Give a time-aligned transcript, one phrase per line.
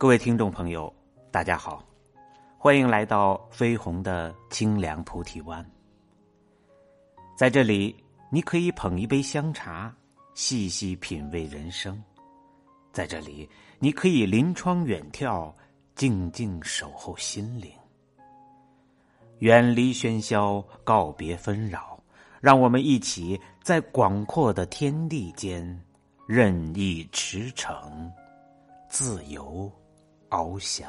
[0.00, 0.90] 各位听众朋友，
[1.30, 1.84] 大家好，
[2.56, 5.62] 欢迎来到飞鸿的清凉菩提湾。
[7.36, 7.94] 在这里，
[8.30, 9.94] 你可以捧一杯香茶，
[10.32, 11.94] 细细品味人生；
[12.94, 13.46] 在这里，
[13.78, 15.52] 你可以临窗远眺，
[15.94, 17.70] 静静守候心灵。
[19.40, 22.02] 远离喧嚣，告别纷扰，
[22.40, 25.78] 让我们一起在广阔的天地间
[26.26, 28.10] 任意驰骋，
[28.88, 29.70] 自由
[30.30, 30.88] 翱翔。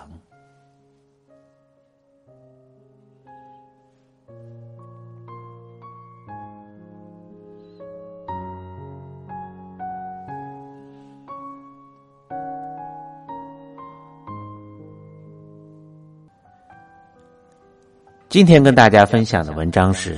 [18.30, 20.18] 今天跟大家分享的文章是：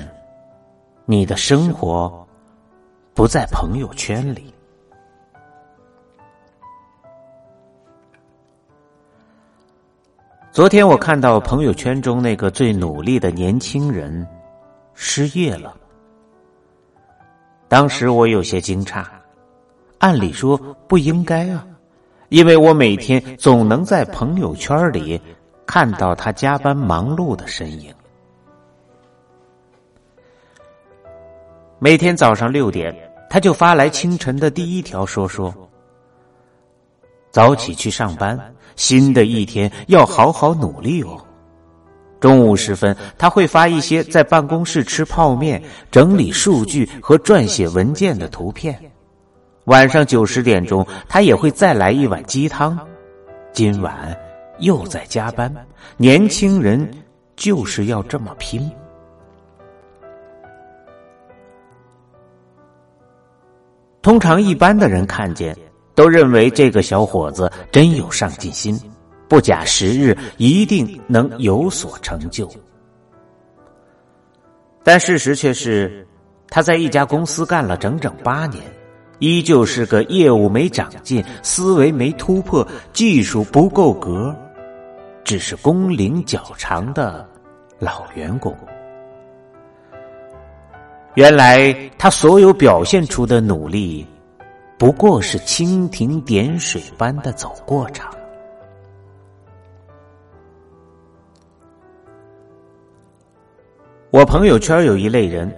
[1.05, 2.27] 你的生活
[3.15, 4.52] 不在朋友圈里。
[10.53, 14.23] 昨天我看到朋友圈中那个最努力的年轻人
[14.93, 15.75] 失业了，
[17.67, 19.03] 当时我有些惊诧。
[19.97, 20.55] 按理说
[20.87, 21.65] 不应该啊，
[22.29, 25.19] 因为我每天总能在朋友圈里
[25.65, 27.91] 看到他加班忙碌的身影。
[31.79, 32.95] 每天早上六点，
[33.27, 35.51] 他就发来清晨的第一条说说
[37.33, 38.39] ：“早起去上班，
[38.77, 41.19] 新的一天要好好努力哦。”
[42.21, 48.79] 中午时分，他会发一些在办公室吃泡面、整理数据和撰写文件的图片。
[49.65, 52.79] 晚上九十点钟，他也会再来一碗鸡汤。
[53.51, 54.17] 今晚
[54.59, 55.53] 又在加班，
[55.97, 56.89] 年轻人
[57.35, 58.71] 就是要这么拼。
[64.01, 65.57] 通常一般的人看见，
[65.95, 68.79] 都认为这个小伙子真有上进心，
[69.27, 72.49] 不假时日一定能有所成就。
[74.83, 76.05] 但事实却是，
[76.47, 78.61] 他在一家公司干了整整八年，
[79.19, 84.35] 依旧是个业务没长进、思维没突破、技术不够格，
[85.23, 87.25] 只是工龄较长的
[87.79, 88.55] 老员工。
[91.15, 94.05] 原来他所有表现出的努力，
[94.83, 98.13] 不过是蜻蜓点水般的走过场。
[104.11, 105.49] 我朋友圈有一类人，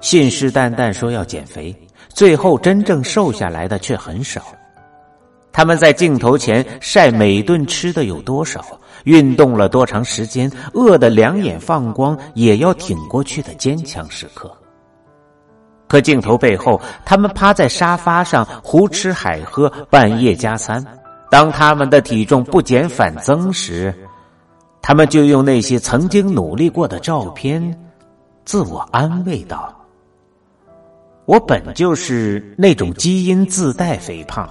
[0.00, 1.74] 信誓旦旦说要减肥，
[2.10, 4.42] 最后真正瘦下来的却很少。
[5.50, 8.62] 他们在镜头前晒每顿吃的有多少，
[9.04, 14.54] 运动了多长时间，饿得两眼放光也要挺过去的坚强时刻。
[15.94, 20.84] 可镜头背后，他们趴在沙发上胡吃海喝，半夜加餐。
[21.30, 23.94] 当他们的体重不减反增时，
[24.82, 27.62] 他们就用那些曾经努力过的照片，
[28.44, 29.72] 自我安慰道
[31.26, 34.50] ：“我本就是那种基因自带肥胖，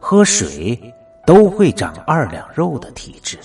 [0.00, 0.80] 喝水
[1.26, 3.36] 都会长二两肉的体质。”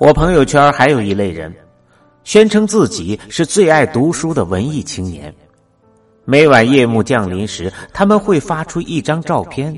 [0.00, 1.54] 我朋友圈还有一类人。
[2.24, 5.34] 宣称自己是最爱读书的文艺青年，
[6.24, 9.76] 每晚夜幕降临时，他们会发出一张照片，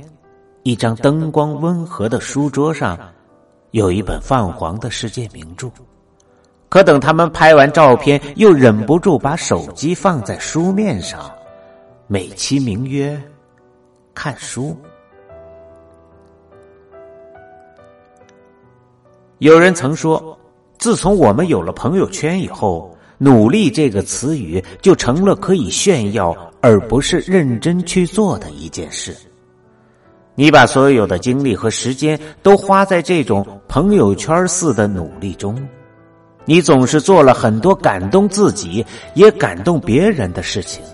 [0.62, 2.98] 一张灯光温和的书桌上，
[3.70, 5.70] 有一本泛黄的世界名著。
[6.68, 11.30] 可等他们拍完照片，又忍不住把手机放在书面上，
[12.06, 13.20] 美其名曰
[14.14, 14.76] “看书”。
[19.38, 20.38] 有人曾说。
[20.84, 29.16] 自从我们有了朋友圈以后，“努力”这个词语就成了可以炫耀而不是认真去做的一件事。
[30.34, 35.56] 你把所有的精力和时间都花在这种朋友圈似的努力中，
[36.44, 38.84] 你总是做了很多感动自己
[39.14, 40.84] 也感动别人的事情，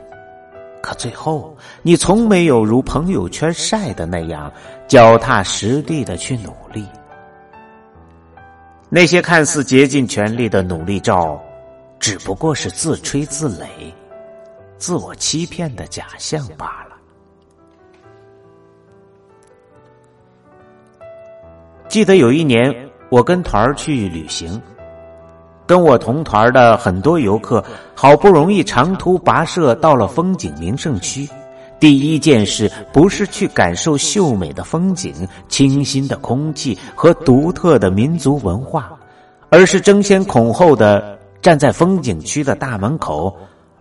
[0.81, 1.53] 可最后
[1.83, 4.53] 你从没有如朋友圈晒的那样
[4.87, 6.87] 脚踏实地的去努力。
[8.93, 11.41] 那些看似竭尽全力的努力照，
[12.01, 13.67] 只不过是自吹自擂、
[14.79, 16.97] 自我欺骗的假象罢了。
[21.87, 22.75] 记得有一年，
[23.11, 24.61] 我跟团儿去旅行，
[25.69, 27.65] 跟我同团的很多游客，
[27.95, 31.29] 好不容易长途跋涉到了风景名胜区。
[31.81, 38.97] 第一件事不是去感受秀美的风景、清新的空气和独特的民族文化，
[39.49, 43.35] 而是争先恐后的站在风景区的大门口，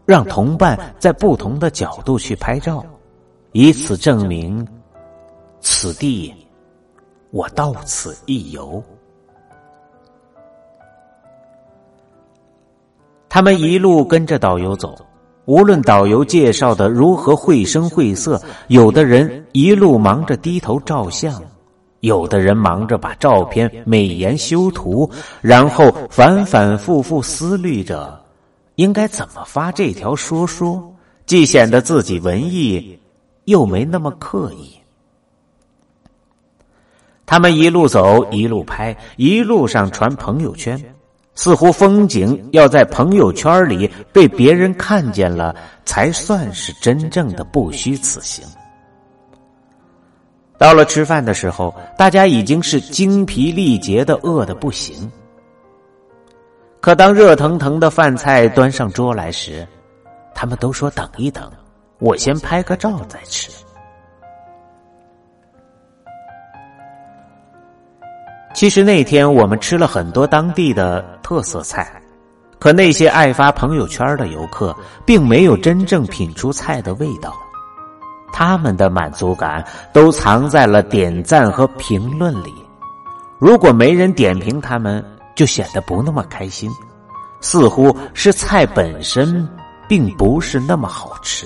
[0.06, 2.84] 让同伴在不同的角度去拍照，
[3.51, 4.66] 以此证明
[5.60, 6.34] 此地
[7.31, 8.81] 我到此一游。
[13.28, 14.96] 他们一路跟着导游走，
[15.50, 21.42] 无论导游介绍的如何绘声绘色，有的人一路忙着低头照相，
[22.01, 25.10] 有的人忙着把照片美颜修图，
[25.42, 28.24] 然后反反复复思虑着
[28.75, 30.94] 应该怎么发这条说说，
[31.25, 33.00] 既显得自己文艺，
[33.46, 34.75] 又没那么刻意。
[37.25, 40.80] 他们一路走，一路拍，一路上传朋友圈。
[41.41, 45.56] 似乎风景要在朋友圈里被别人看见了，
[45.86, 48.45] 才算是真正的不虚此行。
[50.57, 55.09] 到了吃饭的时候，大家已经是精疲力竭的，饿得不行。
[56.81, 59.65] 可当热腾腾的饭菜端上桌来时，
[60.36, 61.50] 他们都说等一等，
[62.00, 63.50] 我先拍个照再吃。
[68.54, 72.01] 其实那天我们吃了很多当地的特色菜，
[72.60, 74.75] 可那些爱发朋友圈的游客
[75.06, 77.34] 并没有真正品出菜的味道，
[78.34, 79.63] 他们的满足感
[79.94, 82.54] 都藏在了点赞和评论里。
[83.38, 85.06] 如果没人点评他们，
[85.36, 86.69] 就显得不那么开心，
[87.40, 89.48] 似乎是菜本身
[89.88, 91.46] 并不是那么好吃。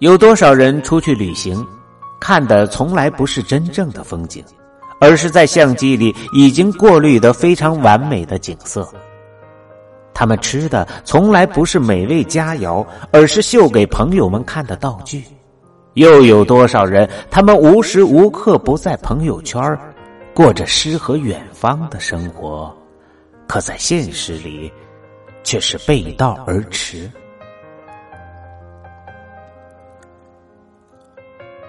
[0.00, 1.66] 有多少人出去旅行？
[2.26, 4.44] 看的从来不是真正的风景，
[5.00, 8.84] 而是在相机里已经过滤的非常完美的景色。
[10.12, 15.22] 他们吃的从来不是美味佳肴，而是秀给朋友们看的道具。
[15.94, 19.62] 又有多少人，他们无时无刻不在朋友圈
[20.34, 22.76] 过着诗和远方的生活，
[23.46, 24.68] 可在现实里
[25.44, 27.08] 却是背道而驰。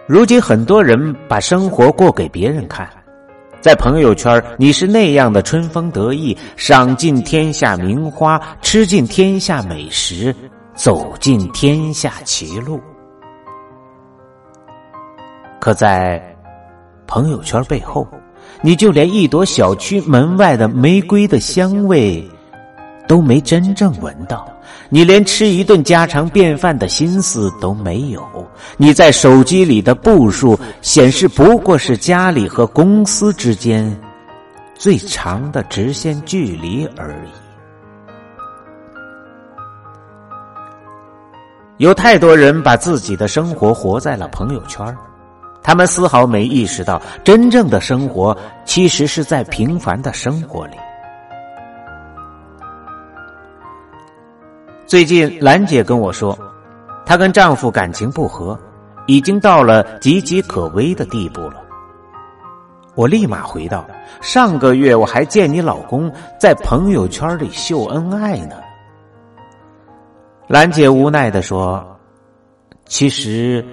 [0.08, 2.88] 如今很多人把生活过给别人看，
[3.60, 10.34] 在朋友圈你是那样的春风得意，赏尽天下名花，吃尽天下美食，
[10.74, 12.80] 走尽天下歧路。
[15.60, 16.24] 可在
[17.06, 18.08] 朋友圈背后，
[18.62, 22.26] 你就连一朵小区门外的玫瑰的香味
[23.10, 24.48] 都没真正闻到。
[24.90, 28.24] 你连吃一顿家常便饭的心思都没有，
[28.78, 34.00] 你在手机里的步数显示不过是家里和公司之间
[34.76, 37.30] 最长的直线距离而已。
[41.78, 44.84] 有太多人把自己的生活活在了朋友圈，
[45.62, 48.36] 他们丝毫没意识到，真正的生活
[48.66, 50.78] 其实是在平凡的生活里。
[54.88, 56.38] 最近，兰姐跟我说，
[57.06, 58.58] 她跟丈夫感情不和，
[59.06, 61.56] 已经到了岌岌可危的地步了。
[62.96, 63.86] 我立马回道
[64.24, 68.56] ：“上个月我还见你老公在朋友圈里秀恩爱呢。”
[70.48, 71.86] 兰姐无奈的说
[72.88, 73.64] ：“其实，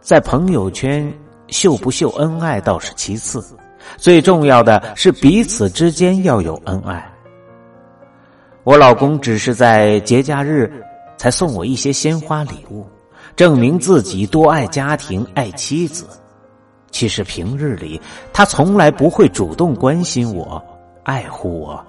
[0.00, 1.12] 在朋友圈
[1.48, 3.44] 秀不秀恩爱倒是其次，
[3.96, 7.04] 最重要的是彼此之间要有恩爱。”
[8.62, 10.70] 我老公只是在节假日
[11.16, 12.86] 才送我一些鲜花礼物，
[13.34, 16.06] 证明自己多爱家庭、爱妻子。
[16.90, 18.00] 其实平日里
[18.32, 20.62] 他从来不会主动关心我、
[21.04, 21.82] 爱护我，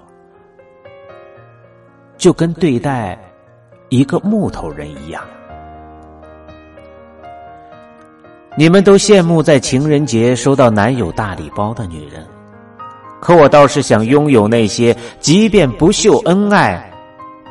[2.16, 3.18] 就跟对待
[3.90, 5.22] 一个木头人一样。
[8.56, 12.26] 你们都羡慕在情人节收到男友大礼包的女人。
[13.22, 16.92] 可我倒是想拥有那些，即便不秀恩爱，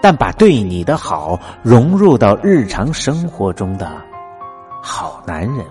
[0.01, 3.89] 但把对你的好融入到日常生活中的
[4.83, 5.65] 好男人。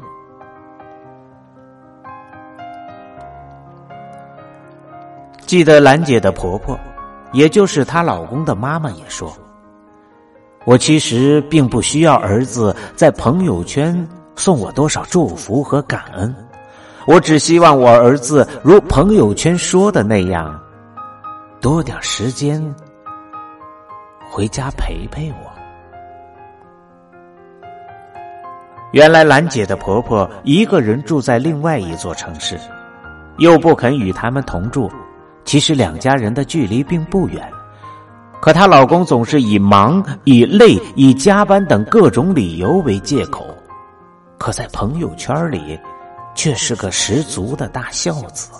[5.44, 6.74] 记得兰姐的婆婆，
[7.32, 9.30] 也就是她老公的妈妈也说
[10.64, 16.34] ：“我其实并不需要儿子在朋友圈送我多少祝福和感恩。”
[17.06, 20.60] 我只希望我儿子如朋友圈说的那样，
[21.60, 22.62] 多点时间
[24.30, 25.50] 回家陪陪我。
[28.92, 32.58] 原来兰姐的婆婆一个人住在另外一座城市，
[33.38, 34.90] 又不肯与他们同住。
[35.44, 37.50] 其实两家人的距离并不远，
[38.40, 43.46] 可她老公总是以忙、以累、以加班等各种理由为借口，
[44.38, 45.78] 可在朋友圈里。
[46.40, 48.50] 却是个十足的大孝子。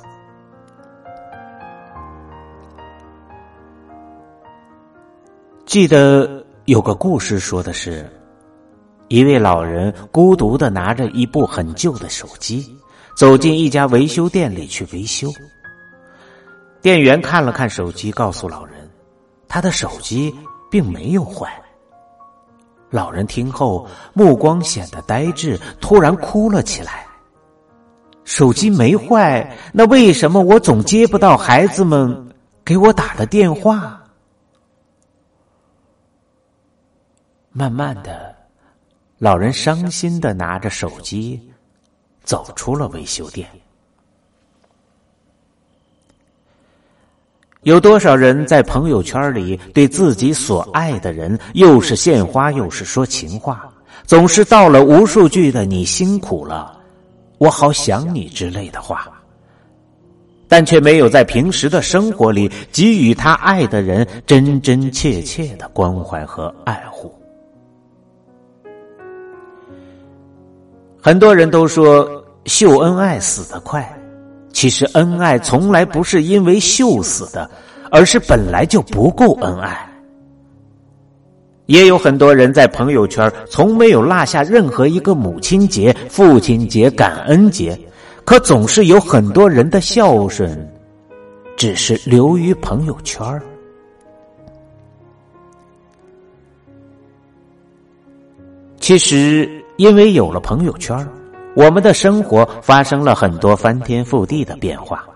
[5.65, 8.07] 记得有个故事，说的是，
[9.09, 12.71] 一位老人孤独的拿着一部很旧的手机，
[13.17, 15.31] 走进一家维修店里去维修。
[16.83, 18.91] 店员看了看手机，告诉老人，
[19.49, 20.31] 他的手机
[20.71, 21.51] 并没有坏。
[22.91, 27.07] 老人听后，目光显得呆滞，突然哭了起来。
[28.25, 32.31] 手机没坏，那为什么我总接不到孩子们
[32.65, 33.97] 给我打的电话？
[37.53, 38.35] 慢慢的，
[39.19, 41.41] 老人伤心的拿着手机
[42.23, 43.49] 走出了维修店。
[47.63, 53.71] 有多少人在朋友圈里对自己所爱的人又是献花又是说情话，
[54.07, 56.80] 总是道了无数句的“你辛苦了，
[57.41, 59.11] 我好想你”之类的话，
[60.47, 67.15] 但却没有在平时的生活里给予他爱的人真真切切的关怀和爱护。
[71.01, 72.07] 很多人都说
[72.45, 73.91] 秀恩爱死得快。
[74.53, 77.51] 其实恩爱从来不是因为秀死的，
[77.91, 79.90] 而是本来就不够恩爱。
[81.71, 87.79] 也有很多人在朋友圈从没有落下任何一个母亲节、父亲节、感恩节，
[88.25, 90.69] 可总是有很多人的孝顺，
[91.57, 93.25] 只是流于朋友圈
[98.81, 101.09] 其实，因为有了朋友圈
[101.55, 105.09] 我们的生活发生了很多翻天覆地的变化，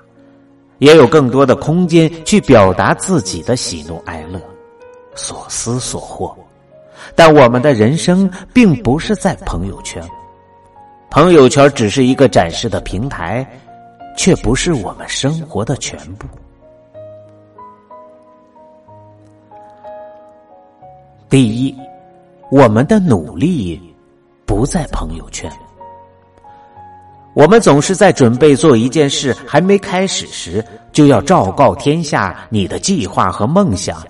[0.78, 4.40] 也有更多的空间去表达自己的喜怒哀乐、
[5.16, 6.32] 所思所惑。
[7.14, 10.02] 但我们的人生并不是在朋友圈，
[11.10, 13.46] 朋友圈只是一个展示的平台，
[14.16, 16.26] 却不是我们生活的全部。
[21.28, 21.76] 第一，
[22.50, 23.80] 我们的努力
[24.46, 25.50] 不在朋友圈。
[27.34, 34.00] 我们总是在准备做一件事还没开始时，就要昭告天下你的计划和梦想，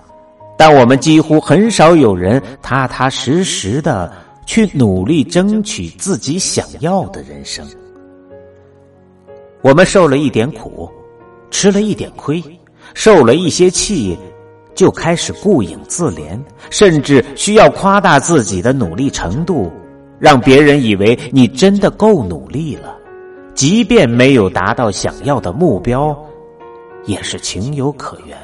[0.57, 4.11] 但我们几乎很少有人踏踏实实的
[4.45, 7.65] 去努力争取自己想要的人生。
[9.61, 10.89] 我们受了一点苦，
[11.49, 12.41] 吃了一点亏，
[12.93, 14.17] 受了一些气，
[14.75, 19.71] 就开始顾影自怜，甚至需要夸大自己的努力程度，
[20.19, 22.95] 让别人以为你真的够努力了。
[23.55, 26.15] 即便没有达到想要的目标，
[27.05, 28.37] 也是情有可原。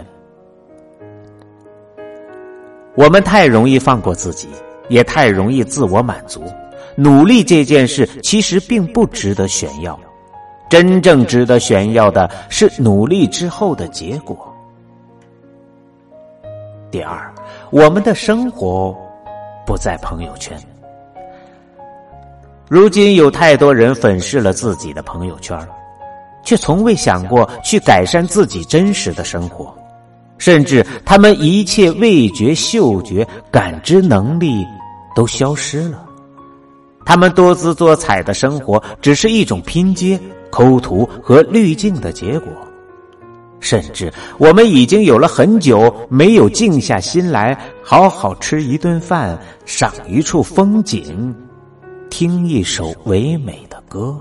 [2.95, 4.49] 我们太容易放过自己，
[4.89, 6.43] 也太容易自我满足。
[6.95, 9.97] 努力这件事其实并不值得炫耀，
[10.69, 14.53] 真正值得炫耀的是努力之后的结果。
[16.91, 17.33] 第二，
[17.69, 18.93] 我们的生活
[19.65, 20.57] 不在朋友圈。
[22.67, 25.57] 如今有太多人粉饰了自己的朋友圈，
[26.43, 29.73] 却从未想过去改善自己真实的生活，
[30.41, 34.65] 甚至他们一切味觉、嗅觉、感知能力
[35.15, 36.03] 都消失了。
[37.05, 40.19] 他们多姿多彩的生活只是一种拼接、
[40.49, 42.51] 抠图和滤镜的结果。
[43.59, 51.35] 甚至我们已经有了很久没有静下心来好好吃一顿饭、赏一处风景。
[52.09, 54.19] 听一首唯美的歌，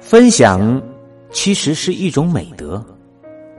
[0.00, 0.82] 分享
[1.36, 2.82] 其实是一种美德，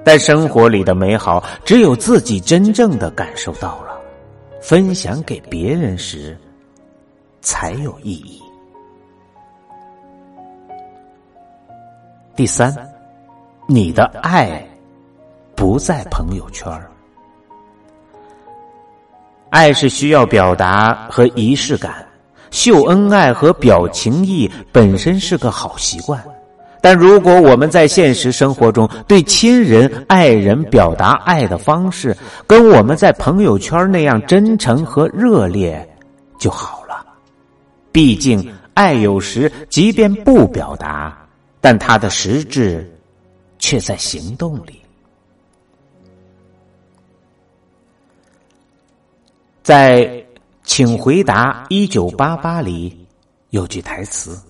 [0.03, 4.01] 但生活里的美好只有自己真正的感受到了，
[4.59, 6.35] 分享给别人时
[7.39, 8.41] 才有意义。
[12.35, 12.75] 第三，
[13.67, 14.67] 你的爱
[15.55, 16.67] 不在朋友圈。
[19.51, 22.03] 爱是需要表达和仪式感，
[22.49, 26.21] 秀恩爱和表情意本身是个好习惯，
[26.87, 32.15] 但如果我们在现实生活中对亲人、爱人表达爱的方式
[32.47, 35.85] 跟我们在朋友圈那样真诚和热烈
[36.39, 37.05] 就好了。
[37.91, 41.27] 毕竟，爱有时即便不表达，
[41.59, 42.89] 但它的实质
[43.59, 44.81] 却在行动里。
[49.61, 50.03] 在
[50.63, 53.05] 《请回答一九八八》里
[53.49, 54.41] 有句台词：“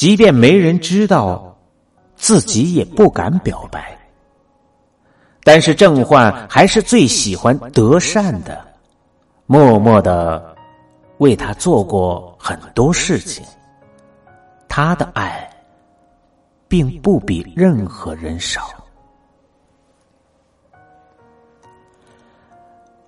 [0.00, 1.54] 即便没人知道，
[2.16, 3.94] 自己也不敢表白。
[5.44, 8.66] 但是郑焕还是最喜欢德善的，
[9.44, 10.56] 默默的
[11.18, 13.44] 为他做过很多事情。
[14.70, 15.46] 他的爱，
[16.66, 18.70] 并不比任何人少。”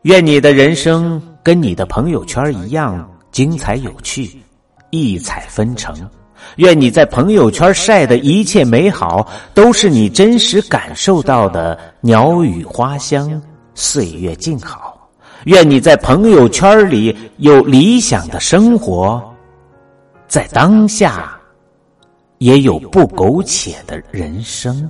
[0.02, 4.42] 愿你的人生跟你的朋友圈一样精彩有趣，
[4.90, 6.06] 异彩纷呈。
[6.56, 13.40] 愿你在朋友圈晒的一切美好，都是你真实感受到的鸟语花香、
[13.74, 14.98] 岁月静好。
[15.44, 19.22] 愿你在朋友圈里有理想的生活，
[20.28, 21.36] 在当下
[22.38, 24.88] 也有不苟且的人生。